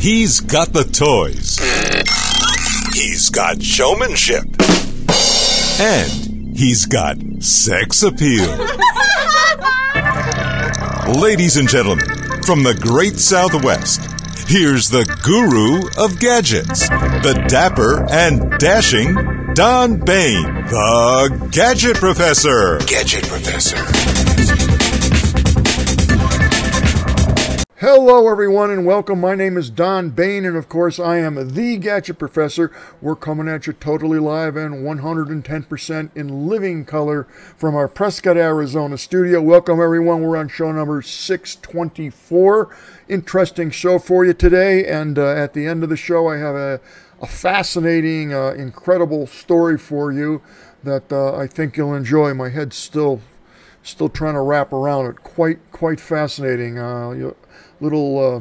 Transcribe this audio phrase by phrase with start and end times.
[0.00, 1.58] He's got the toys.
[2.94, 4.44] He's got showmanship.
[5.80, 8.46] And he's got sex appeal.
[11.20, 12.06] Ladies and gentlemen,
[12.44, 14.00] from the great Southwest,
[14.48, 19.14] here's the guru of gadgets, the dapper and dashing
[19.54, 22.78] Don Baine, the Gadget Professor.
[22.86, 24.27] Gadget Professor.
[27.80, 29.20] Hello, everyone, and welcome.
[29.20, 32.72] My name is Don Baine, and of course, I am the Gadget Professor.
[33.00, 38.98] We're coming at you totally live and 110% in living color from our Prescott, Arizona
[38.98, 39.40] studio.
[39.40, 40.22] Welcome, everyone.
[40.22, 42.76] We're on show number 624.
[43.08, 46.56] Interesting show for you today, and uh, at the end of the show, I have
[46.56, 46.80] a,
[47.22, 50.42] a fascinating, uh, incredible story for you
[50.82, 52.34] that uh, I think you'll enjoy.
[52.34, 53.20] My head's still
[53.84, 55.22] still trying to wrap around it.
[55.22, 56.76] Quite quite fascinating.
[56.76, 57.36] Uh, you,
[57.80, 58.40] little uh,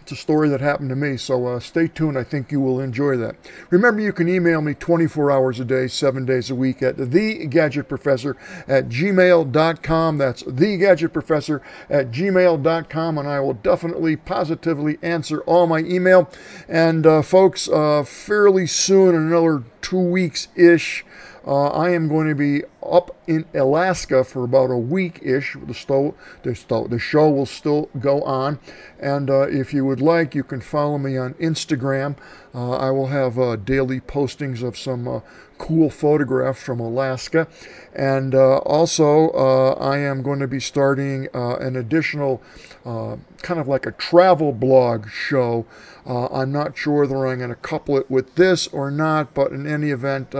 [0.00, 2.18] it's a story that happened to me so uh, stay tuned.
[2.18, 3.36] I think you will enjoy that.
[3.70, 8.34] Remember you can email me 24 hours a day seven days a week at thegadgetprofessor
[8.66, 16.30] at gmail.com that's thegadgetprofessor at gmail.com and i will definitely positively answer all my email.
[16.68, 21.04] And uh, folks uh, fairly soon another two weeks ish
[21.48, 25.54] uh, I am going to be up in Alaska for about a week ish.
[25.54, 28.58] The, the, the show will still go on.
[29.00, 32.16] And uh, if you would like, you can follow me on Instagram.
[32.54, 35.20] Uh, I will have uh, daily postings of some uh,
[35.56, 37.48] cool photographs from Alaska.
[37.94, 42.42] And uh, also, I am going to be starting an additional
[42.84, 45.64] kind of like a travel blog show.
[46.06, 49.66] I'm not sure whether I'm going to couple it with this or not, but in
[49.66, 50.34] any event,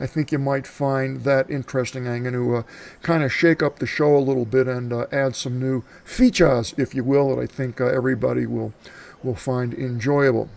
[0.00, 2.06] I think you might find that interesting.
[2.06, 2.62] I'm going to uh,
[3.02, 6.74] kind of shake up the show a little bit and uh, add some new features,
[6.76, 8.72] if you will, that I think uh, everybody will
[9.22, 10.48] will find enjoyable.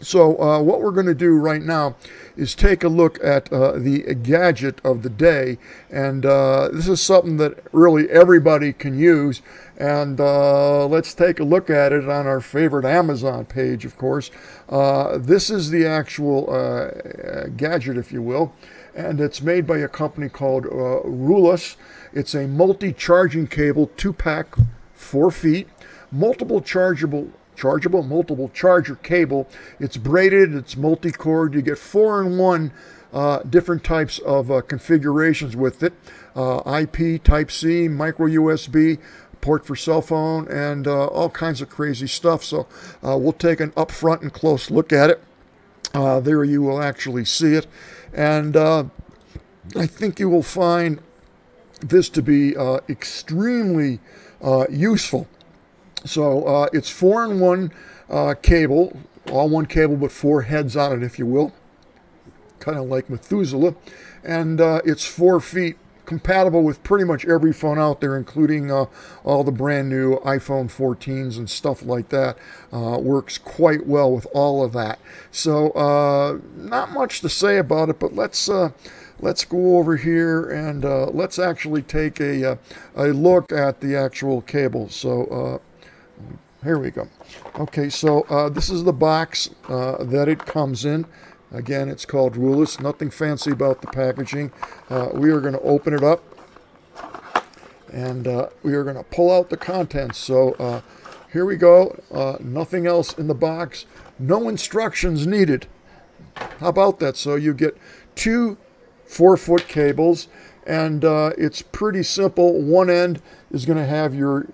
[0.00, 1.96] So, uh, what we're going to do right now
[2.36, 5.58] is take a look at uh, the gadget of the day.
[5.90, 9.42] And uh, this is something that really everybody can use.
[9.76, 14.30] And uh, let's take a look at it on our favorite Amazon page, of course.
[14.68, 18.52] Uh, this is the actual uh, gadget, if you will
[18.98, 21.76] and it's made by a company called uh, Rulus.
[22.12, 24.56] It's a multi-charging cable, two-pack,
[24.92, 25.68] four feet,
[26.10, 29.48] multiple chargeable chargeable multiple charger cable.
[29.80, 31.54] It's braided, it's multi-cord.
[31.54, 32.72] You get four in one
[33.12, 35.92] uh, different types of uh, configurations with it.
[36.36, 38.98] Uh, IP, Type C, micro USB,
[39.40, 42.44] port for cell phone, and uh, all kinds of crazy stuff.
[42.44, 42.68] So
[43.04, 45.22] uh, we'll take an upfront and close look at it.
[45.94, 47.66] Uh, there you will actually see it.
[48.12, 48.84] And uh,
[49.76, 51.00] I think you will find
[51.80, 54.00] this to be uh, extremely
[54.42, 55.28] uh, useful.
[56.04, 57.72] So uh, it's four in one
[58.08, 58.98] uh, cable,
[59.30, 61.52] all one cable but four heads on it, if you will,
[62.60, 63.74] kind of like Methuselah.
[64.24, 65.76] And uh, it's four feet
[66.08, 68.86] compatible with pretty much every phone out there, including uh,
[69.24, 72.38] all the brand new iPhone 14s and stuff like that.
[72.72, 74.98] Uh, works quite well with all of that.
[75.30, 78.70] So, uh, not much to say about it, but let's uh,
[79.20, 82.56] let's go over here and uh, let's actually take a uh,
[82.96, 84.88] a look at the actual cable.
[84.88, 85.60] So.
[86.64, 87.06] here we go.
[87.56, 91.04] Okay, so this is the box that it comes in.
[91.52, 92.78] Again, it's called Rulus.
[92.80, 94.52] Nothing fancy about the packaging.
[94.90, 96.22] Uh, we are going to open it up
[97.92, 100.18] and uh, we are going to pull out the contents.
[100.18, 100.82] So uh,
[101.32, 101.98] here we go.
[102.12, 103.86] Uh, nothing else in the box.
[104.18, 105.66] No instructions needed.
[106.60, 107.16] How about that?
[107.16, 107.76] So you get
[108.14, 108.58] two
[109.06, 110.28] four foot cables
[110.66, 112.60] and uh, it's pretty simple.
[112.60, 114.48] One end is going to have your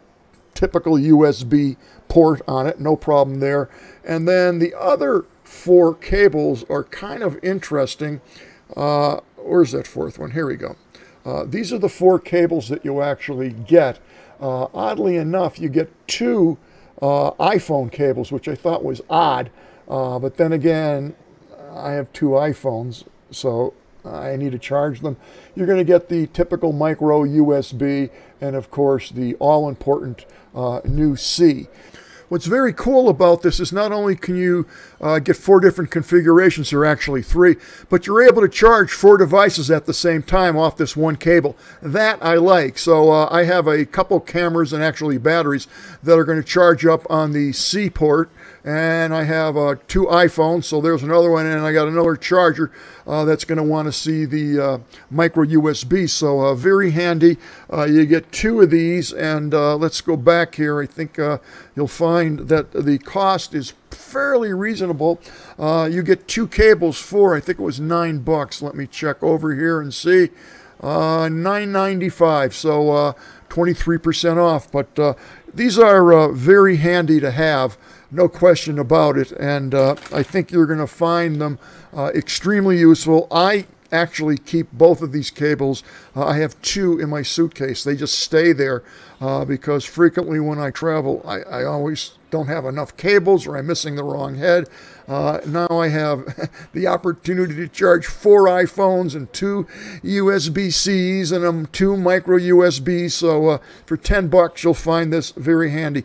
[0.54, 1.76] typical USB
[2.08, 3.68] port on it, no problem there.
[4.04, 8.20] And then the other four cables are kind of interesting.
[8.76, 10.32] Uh, where's that fourth one?
[10.32, 10.76] Here we go.
[11.24, 13.98] Uh, these are the four cables that you actually get.
[14.40, 16.58] Uh, oddly enough, you get two
[17.00, 19.50] uh, iPhone cables, which I thought was odd.
[19.88, 21.14] Uh, but then again,
[21.72, 23.74] I have two iPhones, so
[24.04, 25.16] I need to charge them.
[25.54, 28.10] You're going to get the typical micro USB
[28.40, 31.68] and, of course, the all important uh, new C.
[32.34, 34.66] What's very cool about this is not only can you
[35.00, 37.54] uh, get four different configurations, are actually three,
[37.88, 41.56] but you're able to charge four devices at the same time off this one cable.
[41.80, 42.76] That I like.
[42.76, 45.68] So uh, I have a couple cameras and actually batteries
[46.02, 48.30] that are going to charge up on the C port
[48.64, 52.72] and I have uh, two iPhones, so there's another one, and I got another charger
[53.06, 54.78] uh, that's going to want to see the uh,
[55.10, 56.08] micro USB.
[56.08, 57.36] So uh, very handy.
[57.70, 60.80] Uh, you get two of these, and uh, let's go back here.
[60.80, 61.18] I think
[61.76, 65.20] you'll find that the cost is fairly reasonable.
[65.58, 68.62] You get two cables for, I think it was nine bucks.
[68.62, 70.30] Let me check over here and see.
[70.80, 73.12] Uh, 9.95, so uh,
[73.48, 74.70] 23% off.
[74.70, 75.18] But
[75.54, 77.78] these are very handy to have,
[78.10, 79.32] no question about it.
[79.32, 81.58] And uh, I think you're going to find them
[81.92, 83.28] uh, extremely useful.
[83.30, 85.82] I actually keep both of these cables.
[86.16, 87.84] Uh, I have two in my suitcase.
[87.84, 88.82] They just stay there
[89.20, 93.68] uh, because frequently when I travel, I, I, always don't have enough cables or I'm
[93.68, 94.68] missing the wrong head.
[95.06, 99.66] Uh, now I have the opportunity to charge four iPhones and two
[100.02, 103.12] USB Cs and um, two micro USBs.
[103.12, 106.04] So uh, for 10 bucks, you'll find this very handy.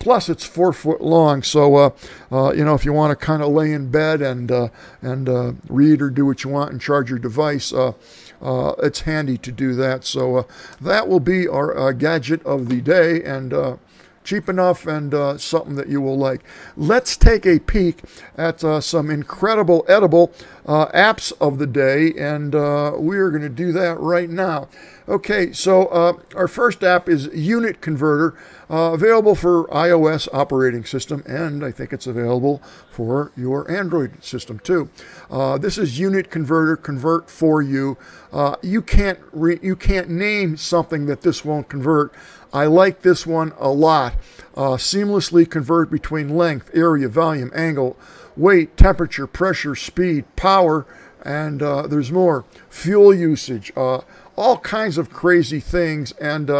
[0.00, 1.90] Plus, it's four foot long, so uh,
[2.32, 4.68] uh, you know if you want to kind of lay in bed and uh,
[5.02, 7.92] and uh, read or do what you want and charge your device, uh,
[8.82, 10.06] it's handy to do that.
[10.06, 10.46] So
[10.80, 13.78] that will be our gadget of the day, and
[14.24, 16.40] cheap enough and something that you will like.
[16.78, 18.02] Let's take a peek
[18.38, 20.32] at some incredible edible
[20.66, 24.68] apps of the day, and we are going to do that right now.
[25.08, 25.88] Okay, so
[26.34, 28.36] our first app is Unit Converter.
[28.68, 34.60] Uh, available for iOS operating system, and I think it's available for your Android system
[34.60, 34.88] too.
[35.28, 37.98] Uh, this is Unit Converter, convert for you.
[38.32, 39.18] Uh, you can't
[39.60, 42.14] you can't name something that this won't convert.
[42.52, 44.14] I like this one a lot.
[44.54, 47.96] Uh, seamlessly convert between length, area, volume, angle,
[48.36, 50.86] weight, temperature, pressure, speed, power,
[51.24, 52.44] and uh, there's more.
[52.68, 54.00] Fuel usage, uh,
[54.40, 56.50] all kinds of crazy things, and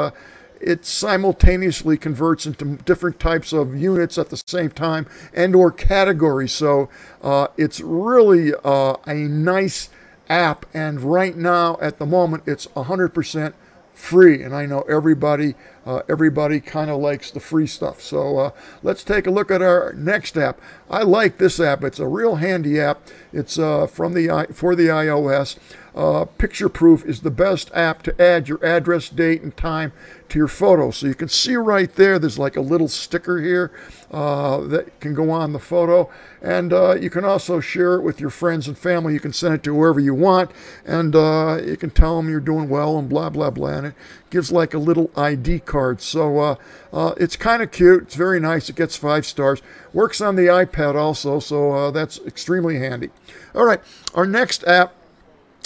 [0.60, 6.52] it simultaneously converts into different types of units at the same time and or categories.
[6.52, 6.90] So
[7.22, 9.88] uh, it's really uh, a nice
[10.28, 13.52] app and right now at the moment it's 100%
[13.92, 15.54] free and i know everybody
[15.86, 18.50] uh, everybody kind of likes the free stuff so uh,
[18.82, 20.60] let's take a look at our next app
[20.90, 23.00] i like this app it's a real handy app
[23.32, 25.58] it's uh, from the for the ios
[25.94, 29.92] uh, Picture Proof is the best app to add your address, date, and time
[30.28, 30.90] to your photo.
[30.90, 33.72] So you can see right there, there's like a little sticker here
[34.10, 36.08] uh, that can go on the photo.
[36.40, 39.14] And uh, you can also share it with your friends and family.
[39.14, 40.52] You can send it to whoever you want,
[40.86, 43.70] and you can tell them you're doing well and blah, blah, blah.
[43.70, 43.94] And it
[44.30, 46.00] gives like a little ID card.
[46.02, 46.54] So uh,
[46.92, 48.02] uh, it's kind of cute.
[48.02, 48.68] It's very nice.
[48.68, 49.62] It gets five stars.
[49.92, 53.10] Works on the iPad also, so that's extremely handy.
[53.54, 53.80] All right,
[54.14, 54.94] our next app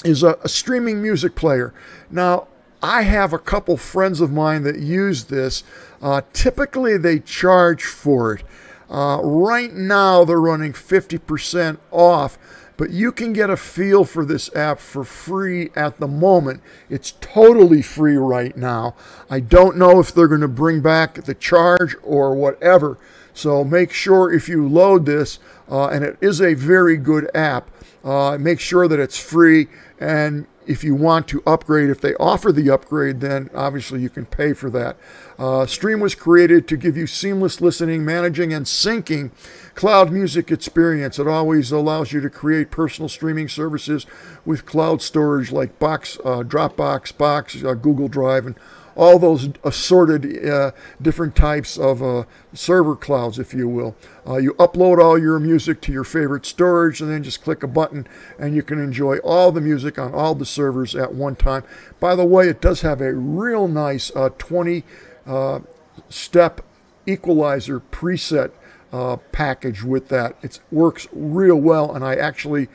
[0.04, 1.72] is a, a streaming music player.
[2.10, 2.48] Now,
[2.82, 5.64] I have a couple friends of mine that use this.
[6.02, 8.44] Uh, typically, they charge for it.
[8.90, 12.36] Uh, right now, they're running 50% off,
[12.76, 16.60] but you can get a feel for this app for free at the moment.
[16.90, 18.94] It's totally free right now.
[19.30, 22.98] I don't know if they're going to bring back the charge or whatever.
[23.32, 25.38] So make sure if you load this,
[25.70, 27.70] uh, and it is a very good app,
[28.04, 29.68] uh, make sure that it's free.
[29.98, 34.26] And if you want to upgrade, if they offer the upgrade, then obviously you can
[34.26, 34.96] pay for that.
[35.38, 39.30] Uh, Stream was created to give you seamless listening, managing, and syncing
[39.74, 41.18] cloud music experience.
[41.18, 44.06] It always allows you to create personal streaming services
[44.44, 48.54] with cloud storage like Box, uh, Dropbox, Box, uh, Google Drive, and
[48.96, 53.96] all those assorted uh, different types of uh, server clouds, if you will.
[54.26, 57.66] Uh, you upload all your music to your favorite storage and then just click a
[57.66, 58.06] button
[58.38, 61.64] and you can enjoy all the music on all the servers at one time.
[62.00, 64.84] By the way, it does have a real nice uh, 20
[65.26, 65.60] uh,
[66.08, 66.60] step
[67.06, 68.52] equalizer preset
[68.92, 70.36] uh, package with that.
[70.42, 72.68] It works real well and I actually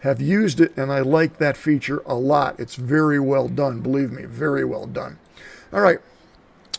[0.00, 2.60] have used it and I like that feature a lot.
[2.60, 5.18] It's very well done, believe me, very well done.
[5.74, 5.98] All right,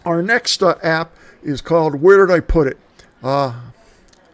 [0.06, 1.12] our next uh, app
[1.44, 2.78] is called Where Did I Put It?
[3.22, 3.60] Uh,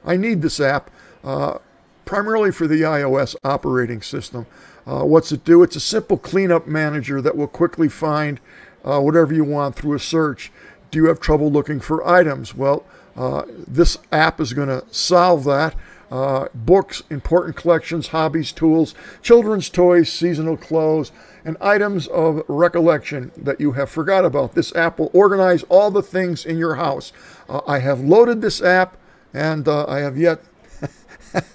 [0.05, 0.91] I need this app
[1.23, 1.57] uh,
[2.05, 4.45] primarily for the iOS operating system.
[4.85, 5.63] Uh, what's it do?
[5.63, 8.39] It's a simple cleanup manager that will quickly find
[8.85, 10.51] uh, whatever you want through a search.
[10.91, 12.53] Do you have trouble looking for items?
[12.53, 15.73] Well, uh, this app is going to solve that
[16.11, 21.11] uh, books, important collections, hobbies, tools, children's toys, seasonal clothes,
[21.45, 24.53] and items of recollection that you have forgot about.
[24.53, 27.13] This app will organize all the things in your house.
[27.47, 28.97] Uh, I have loaded this app,
[29.33, 30.41] and uh, I have yet.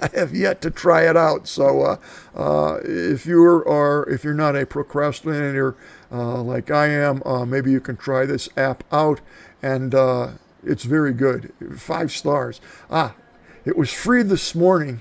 [0.01, 1.47] I have yet to try it out.
[1.47, 1.97] So, uh,
[2.35, 5.77] uh, if you are, if you're not a procrastinator
[6.11, 9.21] uh, like I am, maybe you can try this app out,
[9.63, 9.95] and
[10.65, 11.53] it's very good.
[11.77, 12.63] Five stars.
[12.91, 13.15] Ah,
[13.67, 15.01] it was free this morning,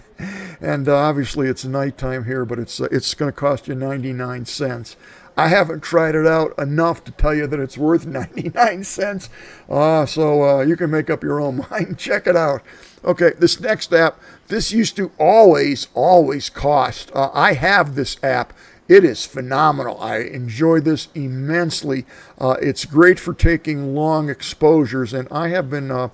[0.60, 4.44] and uh, obviously it's nighttime here, but it's uh, it's going to cost you 99
[4.44, 4.96] cents.
[5.34, 9.30] I haven't tried it out enough to tell you that it's worth 99 cents.
[9.68, 11.98] Uh, so uh, you can make up your own mind.
[11.98, 12.62] Check it out.
[13.02, 17.10] Okay, this next app, this used to always, always cost.
[17.14, 18.52] Uh, I have this app.
[18.88, 19.98] It is phenomenal.
[20.00, 22.04] I enjoy this immensely.
[22.38, 26.08] Uh, it's great for taking long exposures, and I have been uh,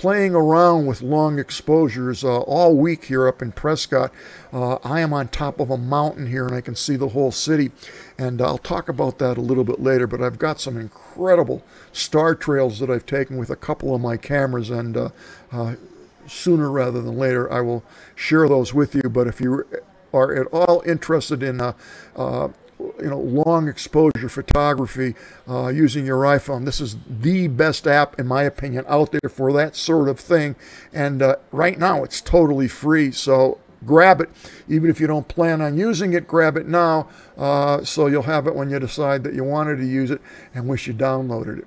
[0.00, 4.10] playing around with long exposures uh, all week here up in Prescott.
[4.50, 7.30] Uh, I am on top of a mountain here and I can see the whole
[7.30, 7.70] city.
[8.16, 12.34] And I'll talk about that a little bit later, but I've got some incredible star
[12.34, 14.70] trails that I've taken with a couple of my cameras.
[14.70, 15.08] And uh,
[15.52, 15.74] uh
[16.26, 19.02] sooner rather than later, I will share those with you.
[19.02, 19.66] But if you
[20.14, 21.74] are at all interested in uh,
[22.16, 22.48] uh,
[23.00, 25.14] you know long exposure photography
[25.48, 26.64] uh, using your iPhone.
[26.64, 30.56] This is the best app, in my opinion, out there for that sort of thing.
[30.92, 33.10] And uh, right now, it's totally free.
[33.12, 34.30] So grab it,
[34.68, 36.26] even if you don't plan on using it.
[36.26, 39.86] Grab it now, uh, so you'll have it when you decide that you wanted to
[39.86, 40.20] use it
[40.54, 41.66] and wish you downloaded it.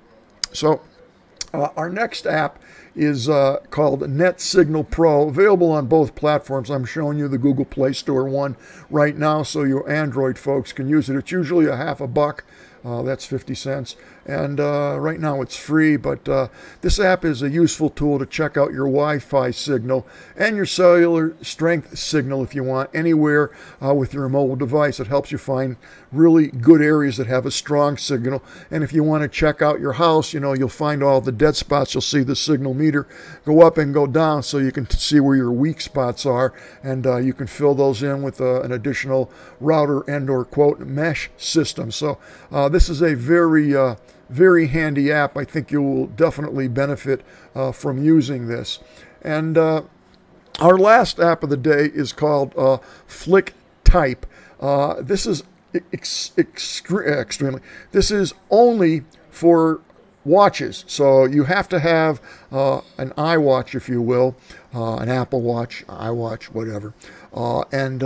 [0.52, 0.80] So
[1.52, 2.60] uh, our next app
[2.96, 6.70] is uh, called Net Signal Pro, available on both platforms.
[6.70, 8.56] I'm showing you the Google Play Store one
[8.90, 11.16] right now, so your Android folks can use it.
[11.16, 12.44] It's usually a half a buck.
[12.84, 13.96] Uh, that's 50 cents.
[14.26, 16.48] And uh, right now it's free, but uh,
[16.80, 20.64] this app is a useful tool to check out your Wi Fi signal and your
[20.64, 23.50] cellular strength signal if you want anywhere
[23.84, 24.98] uh, with your mobile device.
[24.98, 25.76] It helps you find
[26.10, 28.42] really good areas that have a strong signal.
[28.70, 31.32] And if you want to check out your house, you know, you'll find all the
[31.32, 31.92] dead spots.
[31.92, 33.06] You'll see the signal meter
[33.44, 36.54] go up and go down so you can see where your weak spots are.
[36.82, 40.80] And uh, you can fill those in with uh, an additional router and or quote
[40.80, 41.90] mesh system.
[41.90, 42.18] So
[42.70, 43.74] this is a very
[44.34, 45.36] very handy app.
[45.36, 47.22] I think you will definitely benefit
[47.54, 48.80] uh, from using this.
[49.22, 49.82] And uh,
[50.60, 54.26] our last app of the day is called uh, Flick Type.
[54.60, 55.44] Uh, this is
[55.92, 57.60] ex- extremely,
[57.92, 59.80] this is only for
[60.24, 60.84] watches.
[60.88, 64.34] So you have to have uh, an iWatch, if you will,
[64.74, 66.92] uh, an Apple Watch, iWatch, whatever.
[67.70, 68.02] and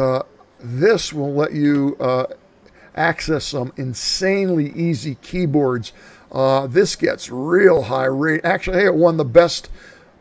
[0.61, 1.97] this will let you
[2.99, 5.93] access some insanely easy keyboards.
[6.31, 8.41] Uh, this gets real high rate.
[8.45, 9.71] Actually, hey, it won the best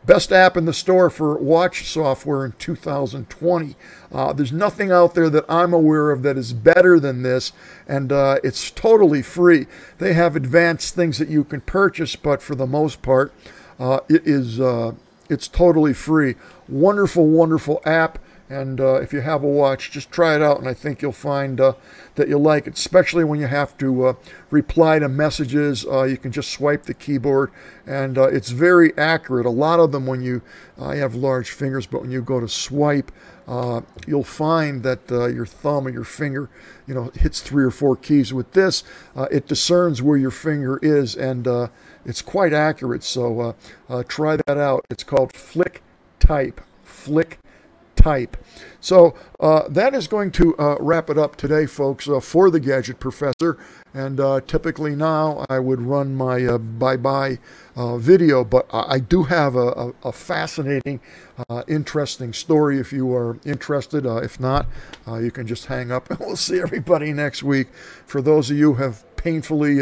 [0.06, 3.76] best app in the store for watch software in 2020.
[4.10, 7.52] Uh, there's nothing out there that I'm aware of that is better than this,
[7.86, 9.66] and uh, it's totally free.
[9.98, 13.34] They have advanced things that you can purchase, but for the most part,
[13.78, 14.92] uh, it is uh,
[15.28, 16.36] it's totally free.
[16.68, 18.18] Wonderful, wonderful app.
[18.50, 21.12] And uh, if you have a watch, just try it out, and I think you'll
[21.12, 21.74] find uh,
[22.14, 24.14] that you'll like it, especially when you have to uh,
[24.50, 25.84] reply to messages.
[25.84, 27.50] Uh, you can just swipe the keyboard,
[27.86, 29.44] and uh, it's very accurate.
[29.44, 30.40] A lot of them, when you,
[30.80, 33.12] I have large fingers, but when you go to swipe,
[33.46, 36.48] uh, you'll find that your thumb or your finger,
[36.86, 38.32] you know, hits three or four keys.
[38.32, 38.82] With this,
[39.30, 41.46] it discerns where your finger is, and
[42.04, 43.04] it's quite accurate.
[43.04, 43.54] So
[44.08, 44.84] try that out.
[44.90, 45.82] It's called Flick
[46.18, 46.60] Type.
[46.82, 47.38] Flick
[47.98, 48.36] type.
[48.80, 52.60] So uh, that is going to uh, wrap it up today, folks, uh, for the
[52.60, 53.58] Gadget Professor.
[53.92, 57.38] And uh, typically now I would run my uh, bye-bye
[57.74, 61.00] uh, video, but I do have a, a, a fascinating,
[61.66, 64.06] interesting story if you are interested.
[64.06, 64.66] if not,
[65.20, 67.68] you can just hang up and we'll see everybody next week.
[68.06, 69.80] For those of you who have painfully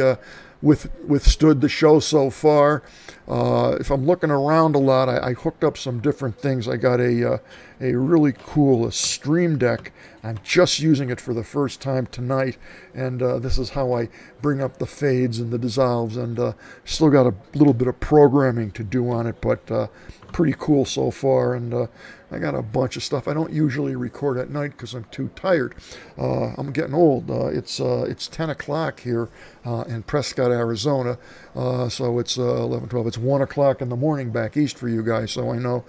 [0.62, 2.82] with, withstood the show so far.
[3.28, 6.68] If I'm looking around a lot, I, I, hooked up some different things.
[6.68, 7.40] I got a
[7.80, 9.92] a really cool Stream Deck.
[10.22, 12.56] I'm just using it for the first time tonight,
[12.94, 14.08] and uh, this is how I
[14.42, 16.16] bring up the fades and the dissolves.
[16.16, 16.52] And uh,
[16.84, 19.86] still got a little bit of programming to do on it, but uh,
[20.32, 21.54] pretty cool so far.
[21.54, 21.86] And uh,
[22.30, 23.28] I got a bunch of stuff.
[23.28, 25.76] I don't usually record at night because I'm too tired.
[26.18, 27.30] Uh, I'm getting old.
[27.30, 29.28] Uh, it's uh, it's 10 o'clock here
[29.64, 31.18] uh, in Prescott, Arizona.
[31.54, 33.06] Uh, so it's 11, 12.
[33.06, 35.30] It's 1 o'clock in the morning back east for you guys.
[35.30, 35.84] So I know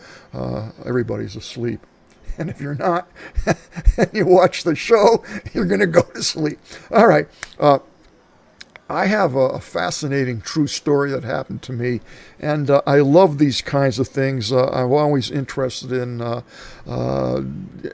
[0.85, 1.86] everybody's asleep.
[2.37, 3.09] And if you're not,
[3.97, 6.59] and you watch the show, you're going to go to sleep.
[6.91, 7.27] All right.
[7.59, 7.79] Uh,
[8.89, 11.99] I have a, fascinating true story that happened to me,
[12.39, 14.51] and uh, I love these kinds of things.
[14.51, 16.41] Uh, I'm always interested in uh,
[16.85, 17.41] uh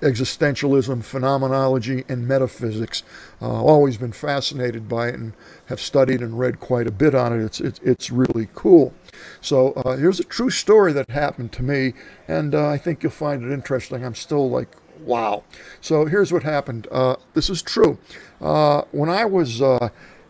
[0.01, 3.01] existentialism, phenomenology, and metaphysics.
[3.41, 5.33] Uh, always been fascinated by it and
[5.65, 7.43] have studied and read quite a bit on it.
[7.43, 8.93] It's it's, it's really cool.
[9.41, 11.93] So uh, here's a true story that happened to me,
[12.27, 14.05] and I think you'll find it interesting.
[14.05, 14.69] I'm still like,
[14.99, 15.43] wow.
[15.81, 16.87] So here's what happened.
[17.33, 17.97] this is true.
[18.39, 19.59] when I was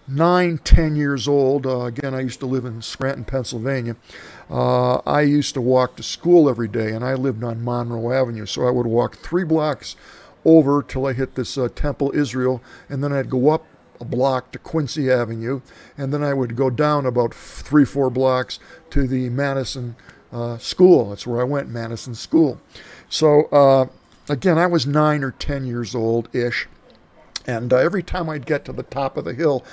[0.08, 3.96] nine, ten years old, uh, again, I used to live in Scranton, Pennsylvania.
[4.50, 8.46] Uh, I used to walk to school every day, and I lived on Monroe Avenue.
[8.46, 9.96] So I would walk three blocks
[10.46, 13.66] over till I hit this uh, Temple Israel, and then I'd go up
[14.02, 15.62] a block to Quincy Avenue,
[15.98, 19.96] and then I would go down about three, four blocks to the Madison
[20.32, 21.10] uh, School.
[21.10, 22.60] That's where I went, Madison School.
[23.10, 23.86] So uh,
[24.28, 26.68] again, I was nine or ten years old ish,
[27.46, 29.64] and uh, every time I'd get to the top of the hill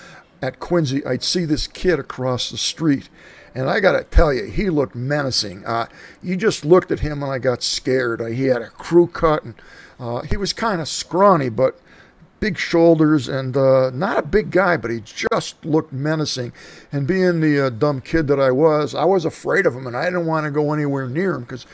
[0.42, 3.08] at Quincy, I'd see this kid across the street.
[3.54, 5.66] And I got to tell you, he looked menacing.
[5.66, 5.86] Uh,
[6.22, 8.20] you just looked at him and I got scared.
[8.20, 9.54] Uh, he had a crew cut and
[9.98, 11.80] uh, he was kind of scrawny, but
[12.38, 16.52] big shoulders and uh, not a big guy, but he just looked menacing.
[16.90, 19.96] And being the uh, dumb kid that I was, I was afraid of him and
[19.96, 21.66] I didn't want to go anywhere near him because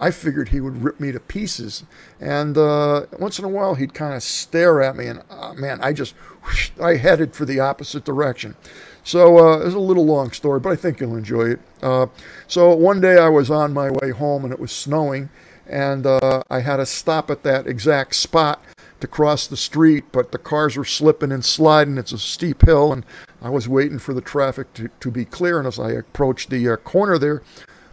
[0.00, 1.84] I figured he would rip me to pieces.
[2.18, 5.78] And uh, once in a while, he'd kind of stare at me, and uh, man,
[5.82, 8.56] I just whoosh, I headed for the opposite direction.
[9.04, 11.60] So uh, it's a little long story, but I think you'll enjoy it.
[11.82, 12.06] Uh,
[12.46, 15.28] so one day I was on my way home, and it was snowing,
[15.66, 18.62] and uh, I had to stop at that exact spot
[19.00, 21.98] to cross the street, but the cars were slipping and sliding.
[21.98, 23.04] It's a steep hill, and
[23.42, 25.58] I was waiting for the traffic to, to be clear.
[25.58, 27.42] And as I approached the uh, corner there,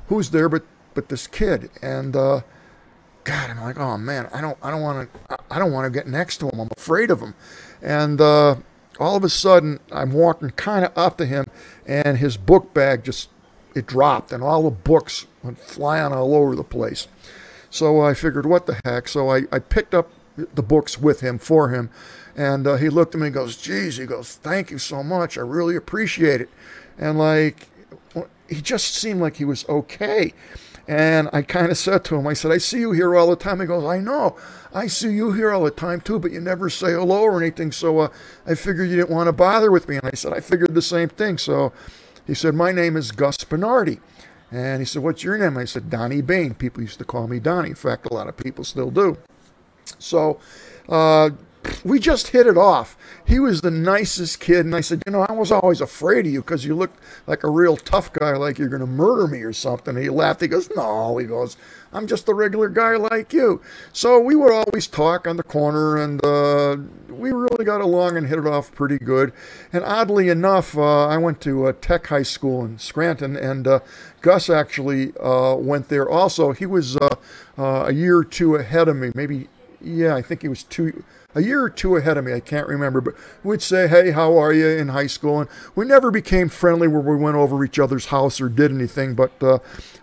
[0.07, 0.63] who's there but
[0.97, 1.69] but this kid?
[1.79, 2.41] And uh,
[3.23, 5.95] God, I'm like, oh man, I don't I don't want to I don't want to
[5.95, 6.59] get next to him.
[6.59, 7.35] I'm afraid of him.
[7.83, 8.55] And uh,
[8.99, 11.45] all of a sudden, I'm walking kind of up to him,
[11.85, 13.29] and his book bag just
[13.75, 17.07] it dropped, and all the books went flying all over the place.
[17.69, 19.07] So I figured, what the heck?
[19.07, 21.91] So I, I picked up the books with him for him.
[22.35, 25.37] And uh, he looked at me and goes, geez, he goes, thank you so much.
[25.37, 26.49] I really appreciate it.
[26.97, 27.67] And like,
[28.49, 30.33] he just seemed like he was okay.
[30.87, 33.35] And I kind of said to him, I said, I see you here all the
[33.35, 33.59] time.
[33.59, 34.37] He goes, I know.
[34.73, 37.73] I see you here all the time too, but you never say hello or anything.
[37.73, 38.09] So uh,
[38.45, 39.97] I figured you didn't want to bother with me.
[39.97, 41.37] And I said, I figured the same thing.
[41.37, 41.73] So
[42.25, 43.99] he said, My name is Gus Bernardi.
[44.49, 45.57] And he said, What's your name?
[45.57, 46.53] I said, Donnie Baine.
[46.53, 47.69] People used to call me Donnie.
[47.69, 49.17] In fact, a lot of people still do.
[49.99, 50.39] So
[50.87, 51.31] uh,
[51.83, 52.97] we just hit it off.
[53.25, 54.65] He was the nicest kid.
[54.65, 56.91] And I said, You know, I was always afraid of you because you look
[57.25, 59.95] like a real tough guy, like you're going to murder me or something.
[59.95, 60.41] And he laughed.
[60.41, 61.17] He goes, No.
[61.17, 61.57] He goes,
[61.93, 63.61] I'm just a regular guy like you.
[63.93, 66.77] So we would always talk on the corner, and uh,
[67.09, 69.31] we really got along and hit it off pretty good.
[69.71, 73.79] And oddly enough, uh, I went to a tech high school in Scranton, and uh,
[74.21, 76.51] Gus actually uh, went there also.
[76.51, 77.15] He was uh,
[77.57, 79.47] uh, a year or two ahead of me, maybe
[79.81, 81.03] yeah, I think he was two,
[81.37, 82.33] a year or two ahead of me.
[82.33, 85.85] I can't remember, but we'd say, "Hey, how are you?" in high school, and we
[85.85, 89.13] never became friendly where we went over each other's house or did anything.
[89.13, 89.59] But uh,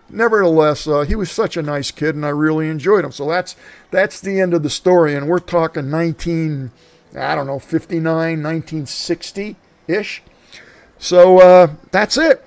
[0.09, 3.11] nevertheless, uh, he was such a nice kid, and I really enjoyed him.
[3.11, 3.57] So that's
[3.91, 6.71] that's the end of the story, and we're talking 19,
[7.17, 9.57] I don't know, 59, 1960
[9.89, 10.23] ish.
[10.97, 12.45] So uh, that's it.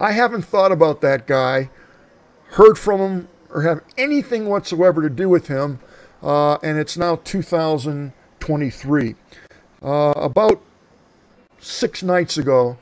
[0.00, 1.68] I haven't thought about that guy,
[2.52, 5.80] heard from him, or have anything whatsoever to do with him
[6.24, 9.14] uh, and it's now 2023.
[9.82, 10.62] Uh, about
[11.60, 12.78] six nights ago,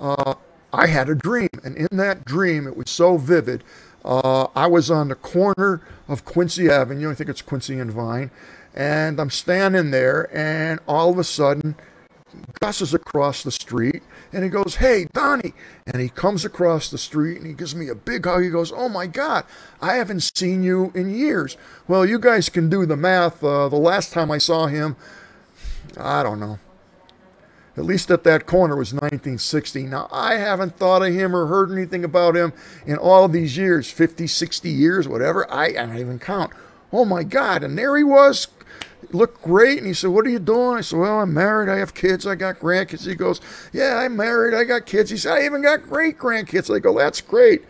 [0.00, 0.34] uh,
[0.72, 3.62] I had a dream, and in that dream, it was so vivid.
[4.04, 8.32] Uh, I was on the corner of Quincy Avenue, I think it's Quincy and Vine,
[8.74, 11.76] and I'm standing there, and all of a sudden,
[12.60, 15.54] Gus across the street and he goes, Hey, Donnie.
[15.86, 18.42] And he comes across the street and he gives me a big hug.
[18.42, 19.44] He goes, Oh my God,
[19.80, 21.56] I haven't seen you in years.
[21.88, 23.42] Well, you guys can do the math.
[23.42, 24.96] Uh, the last time I saw him,
[25.96, 26.58] I don't know.
[27.76, 29.84] At least at that corner was 1960.
[29.84, 32.52] Now, I haven't thought of him or heard anything about him
[32.84, 35.50] in all these years 50, 60 years, whatever.
[35.50, 36.52] I, I don't even count.
[36.92, 37.64] Oh my God.
[37.64, 38.46] And there he was
[39.10, 39.78] looked great.
[39.78, 40.78] And he said, What are you doing?
[40.78, 41.68] I said, Well, I'm married.
[41.68, 42.26] I have kids.
[42.26, 43.06] I got grandkids.
[43.06, 43.40] He goes,
[43.72, 44.54] Yeah, I'm married.
[44.54, 45.10] I got kids.
[45.10, 46.74] He said, I even got great grandkids.
[46.74, 47.62] I go, That's great.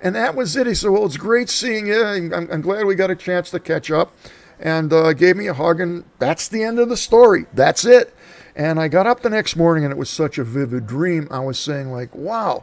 [0.00, 0.66] And that was it.
[0.66, 2.04] He said, Well, it's great seeing you.
[2.04, 4.14] I'm, I'm glad we got a chance to catch up.
[4.60, 5.80] And uh, gave me a hug.
[5.80, 7.46] And that's the end of the story.
[7.52, 8.14] That's it.
[8.56, 11.26] And I got up the next morning and it was such a vivid dream.
[11.30, 12.62] I was saying, like, wow,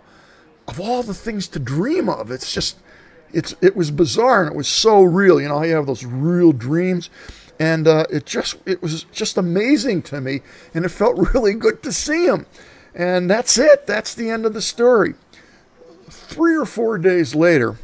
[0.67, 2.77] of all the things to dream of, it's just,
[3.33, 5.41] it's, it was bizarre and it was so real.
[5.41, 7.09] You know, you have those real dreams
[7.61, 10.41] and uh, it just it was just amazing to me,
[10.73, 12.47] and it felt really good to see him.
[12.95, 13.85] And that's it.
[13.85, 15.13] That's the end of the story.
[16.09, 17.77] Three or four days later,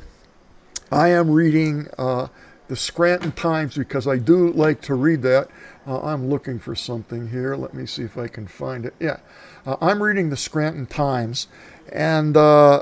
[0.92, 2.28] I am reading uh,
[2.68, 5.48] the Scranton Times because I do like to read that.
[5.86, 7.56] Uh, I'm looking for something here.
[7.56, 8.96] Let me see if I can find it.
[9.00, 9.20] Yeah,
[9.64, 11.48] uh, I'm reading the Scranton Times,
[11.94, 12.82] and uh,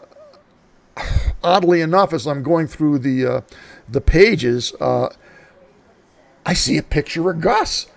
[1.43, 3.41] oddly enough, as I'm going through the uh,
[3.89, 4.71] the pages
[6.45, 7.87] I see a picture of Gus.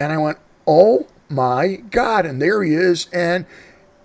[0.00, 2.26] And I went, oh my God.
[2.26, 3.08] And there he is.
[3.12, 3.46] And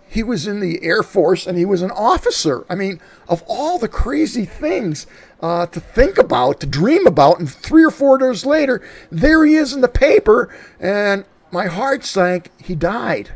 [0.10, 2.66] he was in the Air Force and he was an officer.
[2.70, 5.08] I mean, of all the crazy things
[5.42, 9.56] uh, to think about, to dream about, and three or four days later, there he
[9.56, 10.54] is in the paper.
[10.80, 12.52] And my heart sank.
[12.62, 13.32] He died.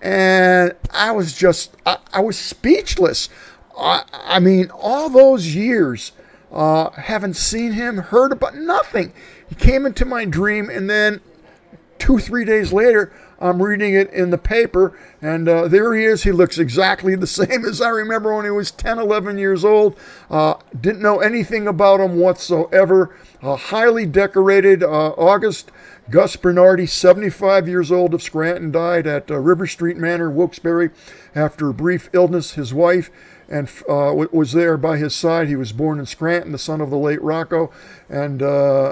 [0.00, 3.28] And I was just, I, I was speechless.
[3.78, 6.12] I, I, mean, all those years,
[6.52, 9.12] uh, haven't seen him, heard about nothing.
[9.48, 11.20] He came into my dream, and then
[11.98, 16.22] two, three days later, I'm reading it in the paper, and uh, there he is.
[16.22, 19.98] He looks exactly the same as I remember when he was 10, 11 years old.
[20.30, 23.16] Uh, didn't know anything about him whatsoever.
[23.42, 24.84] Uh, highly decorated.
[24.84, 25.72] Uh, August
[26.10, 30.90] Gus Bernardi, 75 years old of Scranton, died at uh, River Street Manor, Wilkes-Barre,
[31.34, 32.52] after a brief illness.
[32.52, 33.10] His wife
[33.52, 35.46] and uh, was there by his side.
[35.46, 37.70] He was born in Scranton, the son of the late Rocco,
[38.08, 38.40] and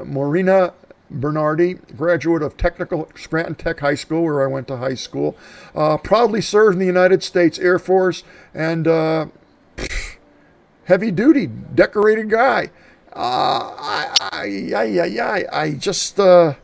[0.07, 0.75] Morena
[1.11, 5.37] Bernardi, graduate of Technical Scranton Tech High School, where I went to high school.
[5.75, 8.23] Uh, proudly served in the United States Air Force
[8.55, 9.27] and uh,
[10.85, 12.71] heavy duty, decorated guy.
[13.13, 16.55] Uh, I, I, I, I, I just, uh,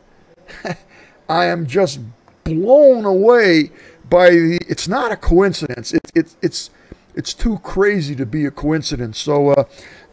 [1.29, 1.99] I am just
[2.45, 3.71] blown away
[4.09, 4.59] by the.
[4.69, 5.93] It's not a coincidence.
[5.93, 6.69] It's, it's, it's,
[7.17, 9.17] it's too crazy to be a coincidence.
[9.17, 9.63] So, uh,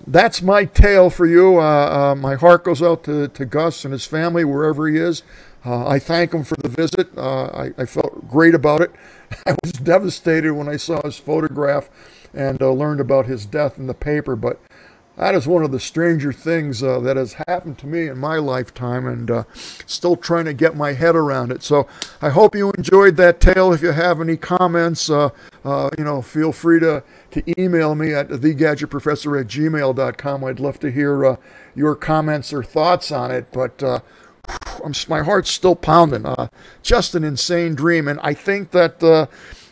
[0.06, 1.58] that's my tale for you.
[1.58, 5.22] Uh, uh, my heart goes out to, to Gus and his family, wherever he is.
[5.64, 7.16] Uh, I thank him for the visit.
[7.16, 8.92] Uh, I, I, felt great about it.
[9.46, 11.88] I was devastated when I saw his photograph
[12.34, 14.60] and learned about his death in the paper, but
[15.16, 18.37] that is one of the stranger things uh, that has happened to me in my
[18.38, 21.62] lifetime and uh, still trying to get my head around it.
[21.62, 21.87] So
[22.20, 23.72] I hope you enjoyed that tale.
[23.72, 25.31] If you have any comments, uh,
[25.64, 30.44] uh you know, feel free to, to email me at thegadgetprofessor at gmail.com.
[30.44, 31.37] I'd love to hear uh,
[31.77, 33.53] your comments or thoughts on it.
[33.53, 34.00] But uh,
[35.09, 36.27] my heart's still pounding.
[36.83, 38.09] just an insane dream.
[38.09, 39.00] And I think that,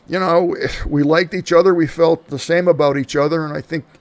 [0.09, 0.55] you know,
[0.87, 1.75] we liked each other.
[1.75, 3.45] We felt the same about each other.
[3.45, 3.85] And I think–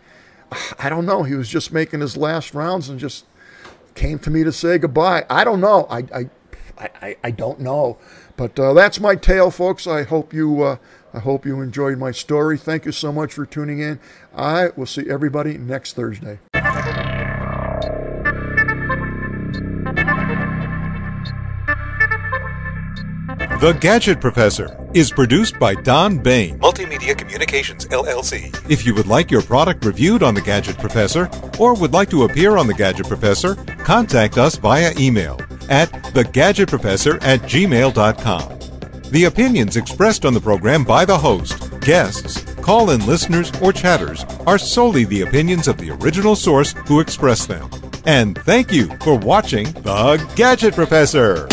[0.80, 1.24] I don't know.
[1.24, 3.26] He was just making his last rounds and just
[3.96, 5.26] came to me to say goodbye.
[5.30, 5.88] I don't know.
[5.90, 6.30] I, I,
[7.02, 7.98] I, I don't know.
[8.38, 9.88] But uh, that's my tale, folks.
[9.88, 10.78] I hope you uh,
[11.14, 12.58] I hope you enjoyed my story.
[12.58, 14.00] Thank you so much for tuning in.
[14.36, 16.40] I will see everybody next Thursday.
[23.62, 28.52] The Gadget Professor is produced by Don Baine, Multimedia Communications LLC.
[28.68, 32.24] If you would like your product reviewed on The Gadget Professor or would like to
[32.24, 39.12] appear on The Gadget Professor, contact us via email at thegadgetprofessor at gmail.com.
[39.12, 44.24] The opinions expressed on the program by the host, guests, call in listeners, or chatters
[44.48, 47.70] are solely the opinions of the original source who expressed them.
[48.08, 51.48] And thank you for watching The Gadget Professor.